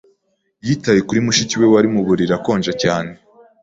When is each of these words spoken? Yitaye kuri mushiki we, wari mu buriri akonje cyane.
Yitaye 0.65 0.99
kuri 1.07 1.19
mushiki 1.25 1.55
we, 1.61 1.65
wari 1.73 1.87
mu 1.93 2.01
buriri 2.07 2.33
akonje 2.37 2.73
cyane. 2.83 3.11